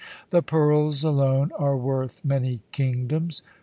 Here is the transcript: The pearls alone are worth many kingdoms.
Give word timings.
The 0.31 0.41
pearls 0.41 1.03
alone 1.03 1.51
are 1.59 1.77
worth 1.77 2.25
many 2.25 2.61
kingdoms. 2.71 3.43